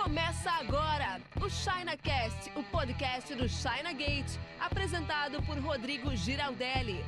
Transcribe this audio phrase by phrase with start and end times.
[0.00, 7.04] Começa agora o ChinaCast, o podcast do China Gate, apresentado por Rodrigo Giraldelli.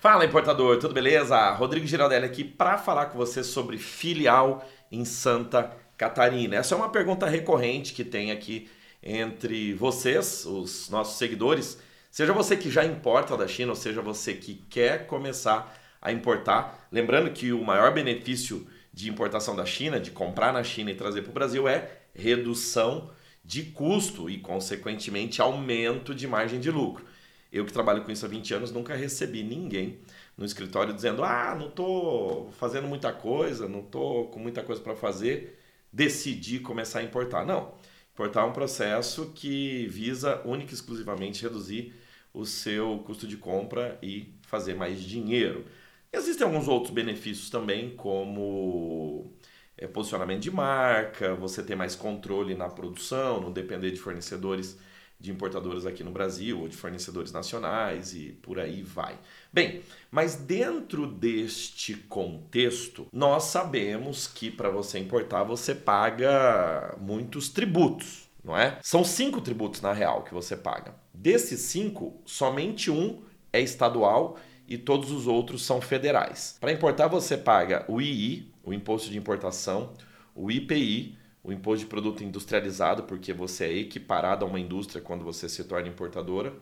[0.00, 1.50] Fala importador, tudo beleza?
[1.50, 6.56] Rodrigo Giraldelli aqui para falar com você sobre filial em Santa Catarina.
[6.56, 8.70] Essa é uma pergunta recorrente que tem aqui
[9.02, 11.78] entre vocês, os nossos seguidores.
[12.10, 16.88] Seja você que já importa da China, ou seja você que quer começar a importar.
[16.90, 21.22] Lembrando que o maior benefício de importação da China, de comprar na China e trazer
[21.22, 23.10] para o Brasil, é redução
[23.44, 27.04] de custo e, consequentemente, aumento de margem de lucro.
[27.52, 29.98] Eu que trabalho com isso há 20 anos nunca recebi ninguém
[30.36, 34.96] no escritório dizendo: "Ah, não estou fazendo muita coisa, não estou com muita coisa para
[34.96, 35.58] fazer,
[35.92, 37.44] decidi começar a importar".
[37.44, 37.74] Não.
[38.14, 41.94] Importar é um processo que visa única e exclusivamente reduzir
[42.32, 45.66] o seu custo de compra e fazer mais dinheiro.
[46.12, 49.32] Existem alguns outros benefícios também, como
[49.78, 54.78] é, posicionamento de marca, você ter mais controle na produção, não depender de fornecedores
[55.18, 59.16] de importadores aqui no Brasil ou de fornecedores nacionais e por aí vai.
[59.52, 68.28] Bem, mas dentro deste contexto, nós sabemos que para você importar você paga muitos tributos,
[68.44, 68.78] não é?
[68.82, 70.94] São cinco tributos na real que você paga.
[71.14, 73.22] Desses cinco, somente um
[73.52, 74.36] é estadual
[74.72, 76.56] e todos os outros são federais.
[76.58, 79.92] Para importar, você paga o II, o Imposto de Importação,
[80.34, 85.24] o IPI, o Imposto de Produto Industrializado, porque você é equiparado a uma indústria quando
[85.24, 86.54] você se torna importadora.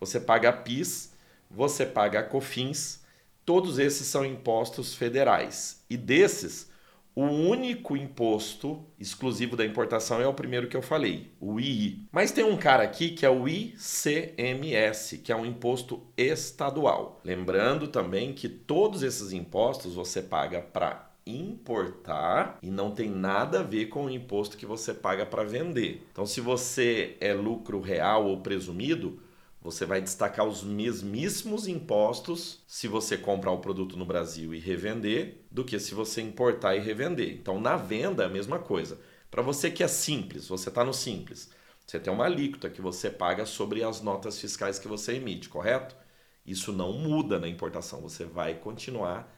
[0.00, 1.12] Você paga a PIS,
[1.48, 3.04] você paga a COFINS,
[3.44, 5.84] todos esses são impostos federais.
[5.88, 6.68] E desses,
[7.14, 12.06] o único imposto exclusivo da importação é o primeiro que eu falei, o II.
[12.10, 17.20] Mas tem um cara aqui que é o ICMS, que é um imposto estadual.
[17.24, 23.62] Lembrando também que todos esses impostos você paga para importar e não tem nada a
[23.62, 26.06] ver com o imposto que você paga para vender.
[26.10, 29.20] Então, se você é lucro real ou presumido,
[29.62, 35.44] você vai destacar os mesmíssimos impostos se você comprar o produto no Brasil e revender
[35.50, 37.30] do que se você importar e revender.
[37.30, 39.00] Então, na venda, a mesma coisa.
[39.30, 41.50] Para você que é simples, você está no simples,
[41.86, 45.96] você tem uma alíquota que você paga sobre as notas fiscais que você emite, correto?
[46.44, 49.32] Isso não muda na importação, você vai continuar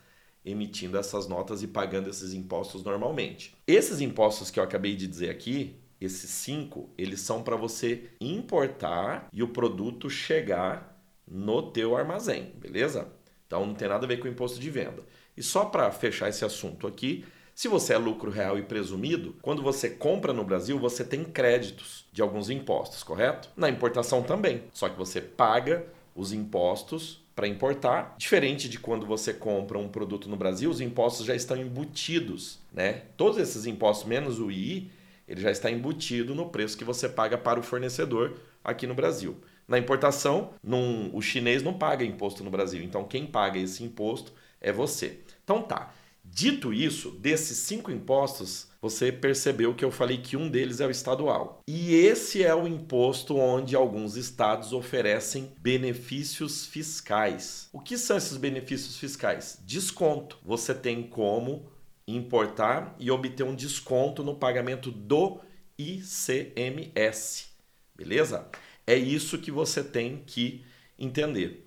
[0.44, 3.54] emitindo essas notas e pagando esses impostos normalmente.
[3.66, 9.28] Esses impostos que eu acabei de dizer aqui, esses cinco, eles são para você importar
[9.32, 10.94] e o produto chegar
[11.26, 13.08] no teu armazém, beleza?
[13.46, 15.02] Então não tem nada a ver com imposto de venda.
[15.36, 19.62] E só para fechar esse assunto aqui, se você é lucro real e presumido, quando
[19.62, 23.48] você compra no Brasil, você tem créditos de alguns impostos, correto?
[23.56, 24.64] Na importação também.
[24.72, 25.86] Só que você paga
[26.16, 31.26] os impostos para importar, diferente de quando você compra um produto no Brasil, os impostos
[31.26, 33.02] já estão embutidos, né?
[33.16, 34.90] Todos esses impostos menos o II,
[35.26, 39.36] ele já está embutido no preço que você paga para o fornecedor aqui no Brasil.
[39.66, 44.32] Na importação, num, o chinês não paga imposto no Brasil, então quem paga esse imposto
[44.60, 45.20] é você.
[45.42, 45.92] Então tá.
[46.26, 50.90] Dito isso, desses cinco impostos, você percebeu que eu falei que um deles é o
[50.90, 51.60] estadual.
[51.68, 57.68] E esse é o imposto onde alguns estados oferecem benefícios fiscais.
[57.72, 59.58] O que são esses benefícios fiscais?
[59.64, 60.38] Desconto.
[60.42, 61.66] Você tem como
[62.06, 65.40] importar e obter um desconto no pagamento do
[65.78, 67.48] ICMS.
[67.96, 68.48] Beleza?
[68.86, 70.64] É isso que você tem que
[70.98, 71.64] entender.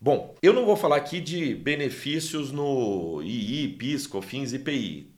[0.00, 5.12] Bom, eu não vou falar aqui de benefícios no II, PIS, COFINS IPI.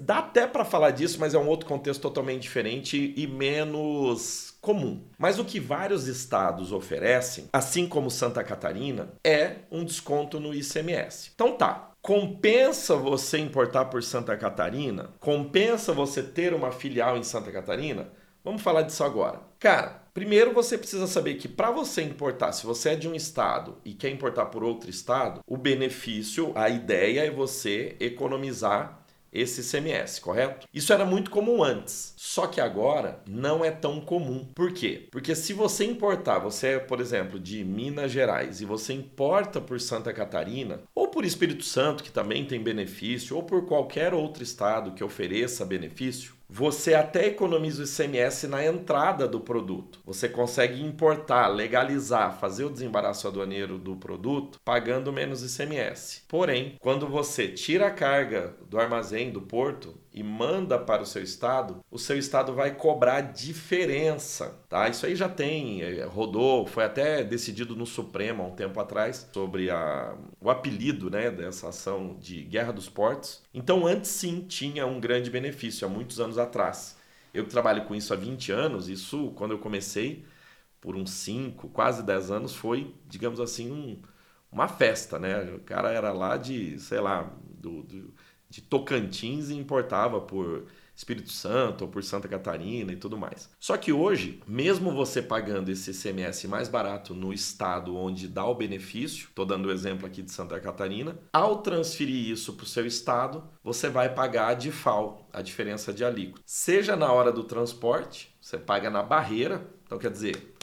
[0.00, 5.02] Dá até para falar disso, mas é um outro contexto totalmente diferente e menos comum.
[5.18, 11.30] Mas o que vários estados oferecem, assim como Santa Catarina, é um desconto no ICMS.
[11.34, 15.10] Então tá, Compensa você importar por Santa Catarina?
[15.20, 18.08] Compensa você ter uma filial em Santa Catarina?
[18.42, 19.40] Vamos falar disso agora.
[19.60, 23.76] Cara, primeiro você precisa saber que para você importar, se você é de um estado
[23.84, 29.01] e quer importar por outro estado, o benefício, a ideia é você economizar
[29.32, 30.68] esse CMS, correto?
[30.72, 34.44] Isso era muito comum antes, só que agora não é tão comum.
[34.54, 35.08] Por quê?
[35.10, 39.80] Porque se você importar, você é, por exemplo, de Minas Gerais e você importa por
[39.80, 44.92] Santa Catarina, ou por Espírito Santo, que também tem benefício, ou por qualquer outro estado
[44.92, 50.00] que ofereça benefício, você até economiza o ICMS na entrada do produto.
[50.04, 56.24] Você consegue importar, legalizar, fazer o desembaraço aduaneiro do produto pagando menos ICMS.
[56.28, 61.22] Porém, quando você tira a carga do armazém, do porto, e manda para o seu
[61.22, 64.88] estado, o seu estado vai cobrar diferença, tá?
[64.88, 69.28] Isso aí já tem, é, rodou, foi até decidido no Supremo há um tempo atrás
[69.32, 73.42] sobre a, o apelido, né, dessa ação de Guerra dos Portos.
[73.54, 76.96] Então, antes sim tinha um grande benefício há muitos anos atrás.
[77.32, 80.24] Eu que trabalho com isso há 20 anos, isso quando eu comecei
[80.78, 84.02] por uns 5, quase 10 anos foi, digamos assim, um,
[84.50, 85.40] uma festa, né?
[85.54, 88.12] O cara era lá de, sei lá, do, do
[88.52, 93.48] de Tocantins e importava por Espírito Santo ou por Santa Catarina e tudo mais.
[93.58, 98.54] Só que hoje, mesmo você pagando esse ICMS mais barato no estado onde dá o
[98.54, 102.86] benefício, estou dando o exemplo aqui de Santa Catarina, ao transferir isso para o seu
[102.86, 106.42] estado, você vai pagar a DIFAL, a diferença de alíquota.
[106.44, 110.54] Seja na hora do transporte, você paga na barreira, então quer dizer,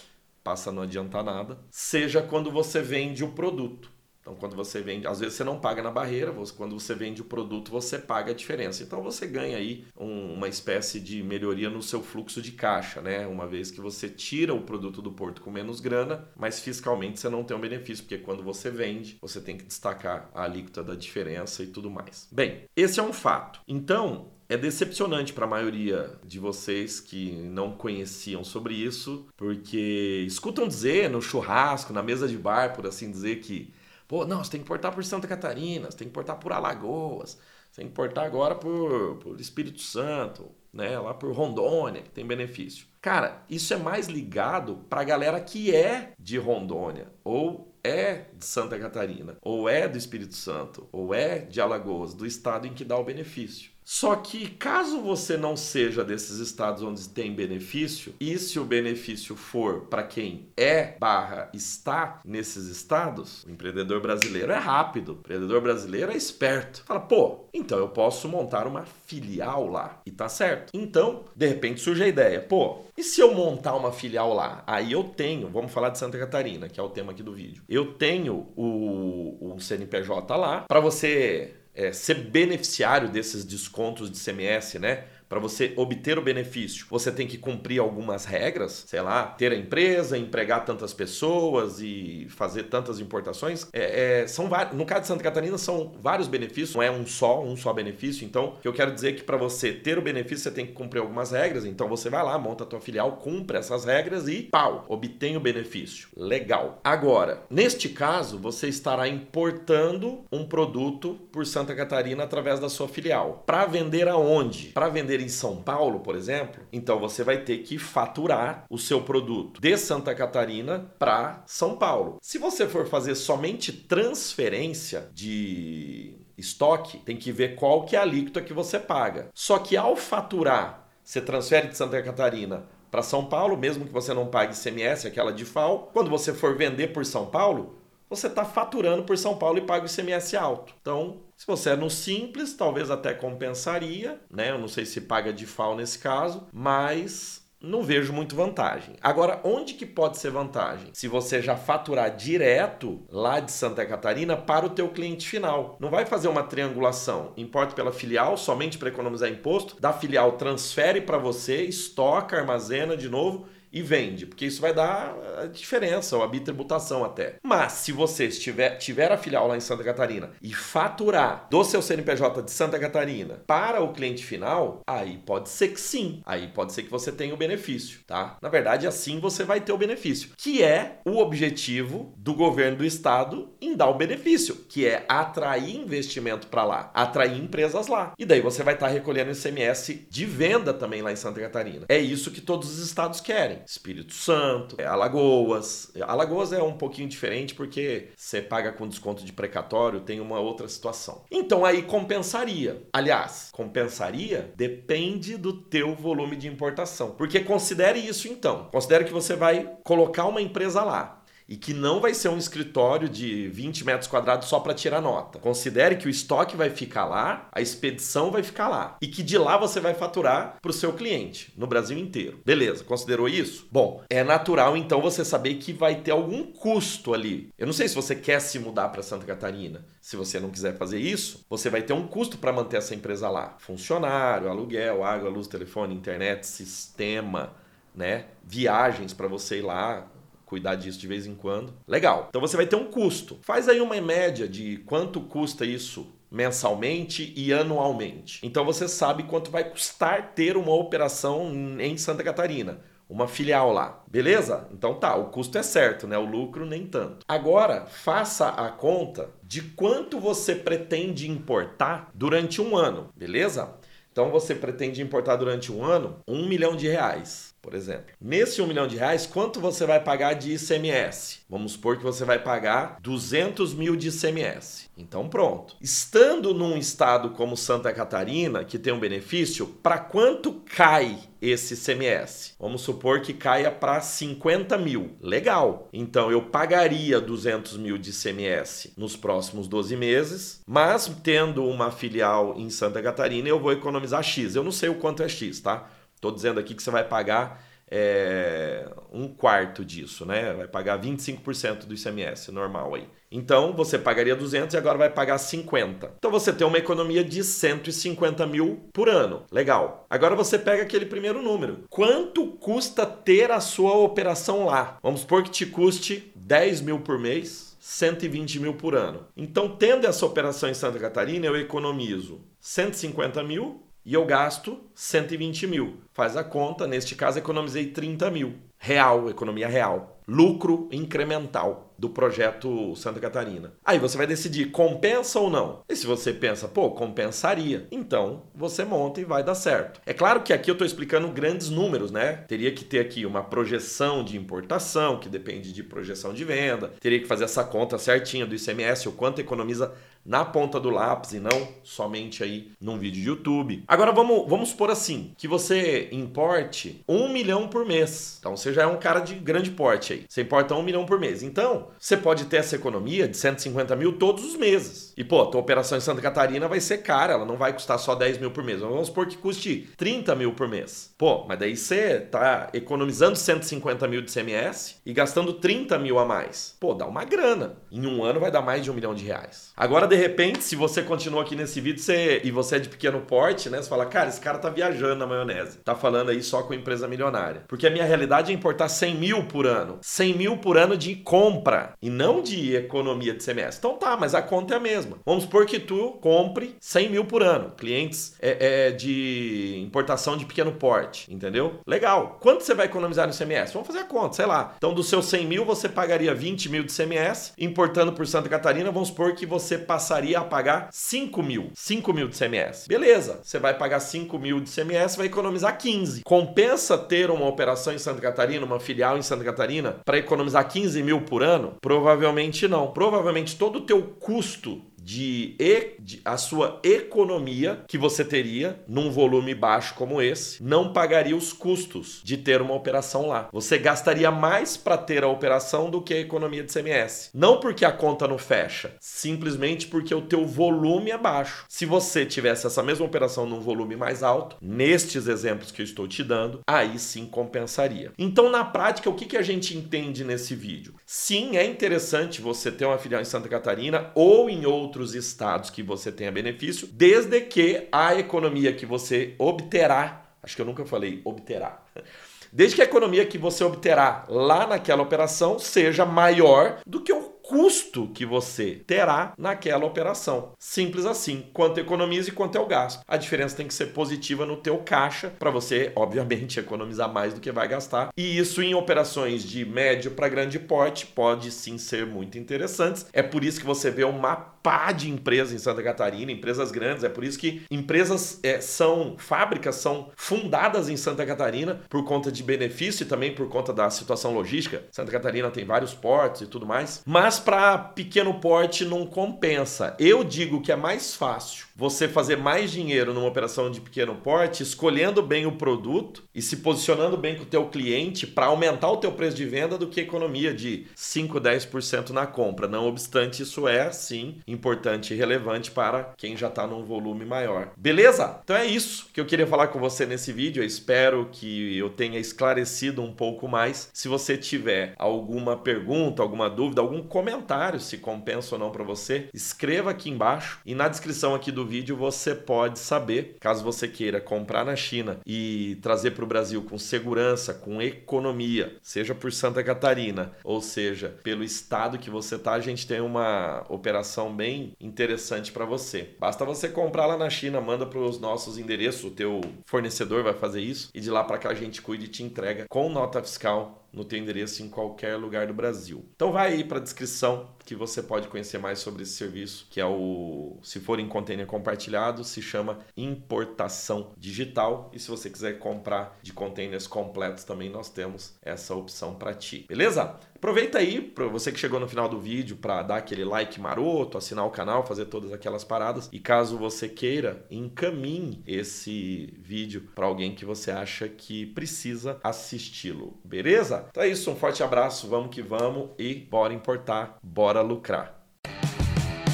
[0.43, 3.91] passa a não adiantar nada, seja quando você vende o produto.
[4.21, 7.25] Então, quando você vende, às vezes você não paga na barreira, quando você vende o
[7.25, 8.83] produto, você paga a diferença.
[8.83, 13.25] Então, você ganha aí um, uma espécie de melhoria no seu fluxo de caixa, né?
[13.25, 17.29] Uma vez que você tira o produto do porto com menos grana, mas fiscalmente você
[17.29, 20.95] não tem um benefício, porque quando você vende, você tem que destacar a alíquota da
[20.95, 22.27] diferença e tudo mais.
[22.31, 23.61] Bem, esse é um fato.
[23.67, 30.67] Então, é decepcionante para a maioria de vocês que não conheciam sobre isso, porque escutam
[30.67, 33.71] dizer no churrasco, na mesa de bar, por assim dizer, que
[34.09, 37.37] Pô, não, você tem que importar por Santa Catarina, você tem que importar por Alagoas,
[37.69, 40.97] você tem que importar agora por, por Espírito Santo, né?
[40.97, 42.87] Lá por Rondônia, que tem benefício.
[42.99, 48.45] Cara, isso é mais ligado para a galera que é de Rondônia, ou é de
[48.45, 52.83] Santa Catarina, ou é do Espírito Santo, ou é de Alagoas, do estado em que
[52.83, 53.69] dá o benefício.
[53.91, 59.35] Só que caso você não seja desses estados onde tem benefício, e se o benefício
[59.35, 65.59] for para quem é barra está nesses estados, o empreendedor brasileiro é rápido, o empreendedor
[65.59, 66.83] brasileiro é esperto.
[66.85, 69.99] Fala, pô, então eu posso montar uma filial lá.
[70.05, 70.69] E tá certo.
[70.71, 74.61] Então, de repente surge a ideia, pô, e se eu montar uma filial lá?
[74.67, 77.63] Aí eu tenho, vamos falar de Santa Catarina, que é o tema aqui do vídeo.
[77.67, 85.05] Eu tenho o, CNPJ lá para você é, ser beneficiário desses descontos de CMS, né?
[85.29, 89.55] Para você obter o benefício, você tem que cumprir algumas regras, sei lá, ter a
[89.55, 93.67] empresa, empregar tantas pessoas e fazer tantas importações.
[93.71, 97.05] É, é, são vários, no caso de Santa Catarina, são vários benefícios, não é um
[97.05, 98.25] só, um só benefício.
[98.25, 100.99] Então, eu quero dizer é que para você ter o benefício, você tem que cumprir
[100.99, 101.65] algumas regras.
[101.65, 105.39] Então, você vai lá, monta a tua filial, cumpre essas regras e pau, obtém o
[105.39, 106.09] benefício.
[106.15, 106.79] Legal.
[106.83, 113.43] Agora, neste caso, você estará importando um produto por Santa Catarina através da sua filial.
[113.45, 114.69] Para vender aonde?
[114.69, 119.01] Para vender em São Paulo, por exemplo, então você vai ter que faturar o seu
[119.01, 122.17] produto de Santa Catarina para São Paulo.
[122.21, 128.03] Se você for fazer somente transferência de estoque, tem que ver qual que é a
[128.03, 129.29] alíquota que você paga.
[129.33, 134.13] Só que ao faturar, você transfere de Santa Catarina para São Paulo, mesmo que você
[134.13, 137.79] não pague CMS, aquela de FAO, quando você for vender por São Paulo,
[138.09, 140.73] você está faturando por São Paulo e paga o ICMS alto.
[140.81, 144.51] Então, se você é no simples, talvez até compensaria, né?
[144.51, 148.97] Eu não sei se paga de FAO nesse caso, mas não vejo muito vantagem.
[149.01, 150.89] Agora, onde que pode ser vantagem?
[150.91, 155.77] Se você já faturar direto lá de Santa Catarina para o teu cliente final.
[155.79, 157.31] Não vai fazer uma triangulação.
[157.37, 163.07] Importa pela filial somente para economizar imposto, da filial transfere para você, estoca, armazena de
[163.07, 167.35] novo e vende, porque isso vai dar a diferença, ou a bitributação até.
[167.43, 171.81] Mas se você estiver, tiver a filial lá em Santa Catarina e faturar do seu
[171.81, 176.21] CNPJ de Santa Catarina para o cliente final, aí pode ser que sim.
[176.25, 178.37] Aí pode ser que você tenha o benefício, tá?
[178.41, 182.85] Na verdade, assim você vai ter o benefício, que é o objetivo do governo do
[182.85, 188.13] estado em dar o benefício, que é atrair investimento para lá, atrair empresas lá.
[188.17, 191.85] E daí você vai estar tá recolhendo ICMS de venda também lá em Santa Catarina.
[191.89, 193.58] É isso que todos os estados querem.
[193.65, 195.91] Espírito Santo, é, Alagoas.
[196.01, 200.67] Alagoas é um pouquinho diferente porque você paga com desconto de precatório, tem uma outra
[200.67, 201.23] situação.
[201.31, 202.83] Então aí compensaria.
[202.93, 207.11] Aliás, compensaria depende do teu volume de importação.
[207.11, 208.67] Porque considere isso então.
[208.71, 211.18] Considere que você vai colocar uma empresa lá
[211.49, 215.39] e que não vai ser um escritório de 20 metros quadrados só para tirar nota.
[215.39, 219.37] Considere que o estoque vai ficar lá, a expedição vai ficar lá e que de
[219.37, 222.39] lá você vai faturar para o seu cliente no Brasil inteiro.
[222.45, 223.67] Beleza, considerou isso?
[223.71, 227.49] Bom, é natural então você saber que vai ter algum custo ali.
[227.57, 229.83] Eu não sei se você quer se mudar para Santa Catarina.
[229.99, 233.29] Se você não quiser fazer isso, você vai ter um custo para manter essa empresa
[233.29, 233.55] lá.
[233.59, 237.53] Funcionário, aluguel, água, luz, telefone, internet, sistema,
[237.95, 238.25] né?
[238.43, 240.07] Viagens para você ir lá,
[240.49, 241.73] cuidar disso de vez em quando.
[241.87, 242.25] Legal.
[242.29, 243.37] Então você vai ter um custo.
[243.43, 248.39] Faz aí uma média de quanto custa isso mensalmente e anualmente.
[248.43, 254.03] Então você sabe quanto vai custar ter uma operação em Santa Catarina uma filial lá.
[254.07, 254.67] Beleza?
[254.71, 256.15] Então tá, o custo é certo, né?
[256.15, 257.25] O lucro nem tanto.
[257.27, 263.73] Agora, faça a conta de quanto você pretende importar durante um ano, beleza?
[264.11, 268.13] Então você pretende importar durante um ano um milhão de reais por exemplo.
[268.19, 271.39] Nesse 1 milhão de reais, quanto você vai pagar de ICMS?
[271.49, 274.89] Vamos supor que você vai pagar 200 mil de ICMS.
[274.97, 275.75] Então, pronto.
[275.81, 282.53] Estando num estado como Santa Catarina, que tem um benefício, para quanto cai esse ICMS?
[282.59, 285.15] Vamos supor que caia para 50 mil.
[285.21, 285.87] Legal.
[285.93, 292.55] Então, eu pagaria 200 mil de ICMS nos próximos 12 meses, mas tendo uma filial
[292.57, 294.55] em Santa Catarina, eu vou economizar X.
[294.55, 295.89] Eu não sei o quanto é X, tá?
[296.19, 300.53] Estou dizendo aqui que você vai pagar é, um quarto disso, né?
[300.53, 303.07] Vai pagar 25% do ICMS normal aí.
[303.31, 306.15] Então você pagaria 200 e agora vai pagar 50.
[306.17, 309.45] Então você tem uma economia de 150 mil por ano.
[309.49, 310.05] Legal.
[310.09, 311.85] Agora você pega aquele primeiro número.
[311.89, 314.97] Quanto custa ter a sua operação lá?
[315.01, 317.69] Vamos supor que te custe 10 mil por mês.
[317.79, 319.25] 120 mil por ano.
[319.35, 325.67] Então, tendo essa operação em Santa Catarina, eu economizo 150 mil e eu gasto 120
[325.67, 325.97] mil.
[326.13, 328.55] Faz a conta, neste caso economizei 30 mil.
[328.79, 330.19] Real, economia real.
[330.27, 333.73] Lucro incremental do projeto Santa Catarina.
[333.83, 335.81] Aí você vai decidir, compensa ou não?
[335.89, 339.99] E se você pensa, pô, compensaria, então você monta e vai dar certo.
[340.05, 342.45] É claro que aqui eu estou explicando grandes números, né?
[342.47, 347.19] Teria que ter aqui uma projeção de importação, que depende de projeção de venda, teria
[347.19, 349.93] que fazer essa conta certinha do ICMS, o quanto economiza
[350.29, 353.83] na ponta do lápis e não somente aí num vídeo de YouTube.
[353.87, 358.37] Agora vamos, vamos supor assim, que você importe um milhão por mês.
[358.39, 360.25] Então você já é um cara de grande porte aí.
[360.29, 361.41] Você importa um milhão por mês.
[361.41, 365.13] Então você pode ter essa economia de 150 mil todos os meses.
[365.17, 368.13] E pô, tua operação em Santa Catarina vai ser cara, ela não vai custar só
[368.13, 368.81] 10 mil por mês.
[368.81, 371.11] Vamos supor que custe 30 mil por mês.
[371.17, 376.25] Pô, mas daí você tá economizando 150 mil de CMS e gastando 30 mil a
[376.25, 376.75] mais.
[376.79, 377.77] Pô, dá uma grana.
[377.91, 379.71] Em um ano vai dar mais de um milhão de reais.
[379.75, 383.21] Agora de repente, se você continua aqui nesse vídeo você, e você é de pequeno
[383.21, 383.81] porte, né?
[383.81, 385.79] Você fala, cara, esse cara tá viajando na maionese.
[385.79, 387.63] Tá falando aí só com empresa milionária.
[387.67, 389.99] Porque a minha realidade é importar 100 mil por ano.
[390.01, 393.77] 100 mil por ano de compra e não de economia de CMS.
[393.77, 395.17] Então tá, mas a conta é a mesma.
[395.25, 397.71] Vamos supor que tu compre 100 mil por ano.
[397.71, 401.79] Clientes é, é de importação de pequeno porte, entendeu?
[401.85, 402.37] Legal.
[402.39, 403.73] Quanto você vai economizar no CMS?
[403.73, 404.75] Vamos fazer a conta, sei lá.
[404.77, 407.53] Então dos seus 100 mil você pagaria 20 mil de CMS.
[407.57, 409.77] Importando por Santa Catarina, vamos supor que você
[410.09, 411.69] passaria a pagar 5 mil.
[411.75, 412.87] 5 mil de CMS.
[412.87, 416.23] Beleza, você vai pagar 5 mil de CMS, vai economizar 15.
[416.23, 421.03] Compensa ter uma operação em Santa Catarina, uma filial em Santa Catarina, para economizar 15
[421.03, 421.75] mil por ano?
[421.79, 422.87] Provavelmente não.
[422.87, 429.11] Provavelmente todo o teu custo de, e, de, a sua economia que você teria num
[429.11, 433.49] volume baixo como esse, não pagaria os custos de ter uma operação lá.
[433.51, 437.29] Você gastaria mais para ter a operação do que a economia de CMS.
[437.33, 441.65] Não porque a conta não fecha, simplesmente porque o teu volume é baixo.
[441.69, 446.07] Se você tivesse essa mesma operação num volume mais alto, nestes exemplos que eu estou
[446.07, 448.11] te dando, aí sim compensaria.
[448.17, 450.93] Então, na prática, o que, que a gente entende nesse vídeo?
[451.05, 455.69] Sim, é interessante você ter uma filial em Santa Catarina ou em outro outros estados
[455.69, 460.83] que você tenha benefício, desde que a economia que você obterá, acho que eu nunca
[460.83, 461.81] falei obterá,
[462.51, 467.28] desde que a economia que você obterá lá naquela operação seja maior do que o
[467.49, 470.51] custo que você terá naquela operação.
[470.59, 471.47] Simples assim.
[471.51, 473.01] Quanto economiza e quanto é o gasto.
[473.07, 477.41] A diferença tem que ser positiva no teu caixa para você, obviamente, economizar mais do
[477.41, 478.09] que vai gastar.
[478.15, 483.07] E isso em operações de médio para grande porte pode sim ser muito interessantes.
[483.11, 487.03] É por isso que você vê uma pá de empresas em Santa Catarina, empresas grandes.
[487.03, 492.31] É por isso que empresas é, são, fábricas são fundadas em Santa Catarina por conta
[492.31, 494.83] de benefício e também por conta da situação logística.
[494.91, 497.01] Santa Catarina tem vários portos e tudo mais.
[497.05, 499.95] Mas para pequeno porte não compensa.
[499.97, 504.61] Eu digo que é mais fácil você fazer mais dinheiro numa operação de pequeno porte,
[504.61, 508.97] escolhendo bem o produto e se posicionando bem com o teu cliente para aumentar o
[508.97, 512.67] teu preço de venda do que economia de 5, 10% na compra.
[512.67, 517.71] Não obstante, isso é sim importante e relevante para quem já está num volume maior.
[517.77, 518.41] Beleza?
[518.43, 520.61] Então é isso que eu queria falar com você nesse vídeo.
[520.61, 523.89] Eu espero que eu tenha esclarecido um pouco mais.
[523.93, 529.29] Se você tiver alguma pergunta, alguma dúvida, algum comentário se compensa ou não para você,
[529.33, 534.19] escreva aqui embaixo e na descrição aqui do vídeo você pode saber, caso você queira
[534.19, 539.63] comprar na China e trazer para o Brasil com segurança, com economia, seja por Santa
[539.63, 545.51] Catarina ou seja pelo estado que você tá, a gente tem uma operação bem interessante
[545.51, 546.09] para você.
[546.19, 550.33] Basta você comprar lá na China, manda para os nossos endereços, o teu fornecedor vai
[550.33, 553.21] fazer isso e de lá para cá a gente cuida e te entrega com nota
[553.21, 556.05] fiscal no teu endereço em qualquer lugar do Brasil.
[556.15, 559.79] Então vai aí para a descrição que você pode conhecer mais sobre esse serviço, que
[559.79, 564.89] é o, se for em container compartilhado, se chama importação digital.
[564.93, 569.65] E se você quiser comprar de containers completos também, nós temos essa opção para ti.
[569.67, 570.19] Beleza?
[570.39, 574.17] Aproveita aí, para você que chegou no final do vídeo, para dar aquele like maroto,
[574.17, 576.07] assinar o canal, fazer todas aquelas paradas.
[576.13, 583.19] E caso você queira, encaminhe esse vídeo para alguém que você acha que precisa assisti-lo.
[583.23, 583.87] Beleza?
[583.89, 588.17] Então é isso, um forte abraço, vamos que vamos e bora importar, bora lucrar.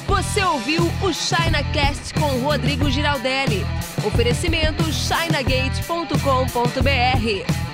[0.08, 3.62] Você ouviu o ChinaCast com Rodrigo Giraldelli.
[4.04, 7.65] Oferecimento chinagate.com.br